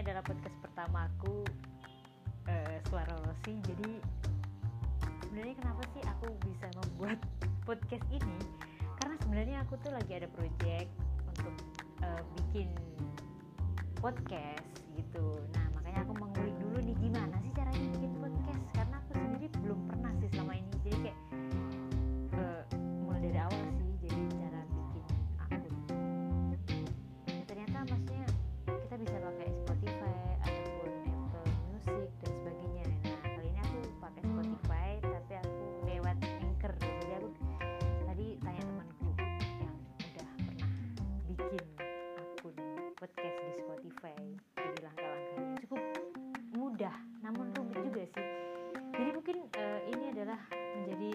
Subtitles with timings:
[0.00, 1.44] adalah podcast pertama aku
[2.48, 4.00] uh, suara Rosi jadi
[5.22, 7.18] sebenarnya kenapa sih aku bisa membuat
[7.68, 8.38] podcast ini?
[9.02, 10.90] Karena sebenarnya aku tuh lagi ada project
[11.26, 11.54] untuk
[12.06, 12.70] uh, bikin
[13.98, 15.42] podcast gitu.
[15.52, 15.63] Nah
[46.74, 48.26] mudah namun rumit juga sih.
[48.98, 51.12] Jadi mungkin uh, ini adalah menjadi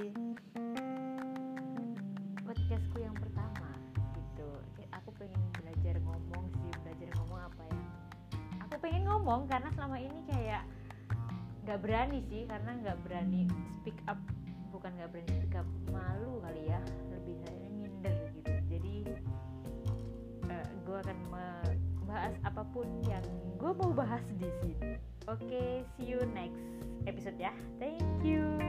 [2.47, 3.67] podcastku yang pertama
[4.15, 4.47] gitu.
[4.95, 7.83] Aku pengen belajar ngomong sih belajar ngomong apa ya?
[8.63, 10.63] Aku pengen ngomong karena selama ini kayak
[11.67, 13.43] nggak berani sih karena nggak berani
[13.83, 14.19] speak up
[14.71, 16.79] bukan nggak berani speak up malu kali ya
[17.11, 18.51] lebih saya minder gitu.
[18.63, 18.95] Jadi
[20.55, 23.27] uh, gue akan membahas apa pun yang
[23.59, 26.65] gue mau bahas di sini oke okay, see you next
[27.05, 27.53] episode ya.
[27.77, 28.68] Thank you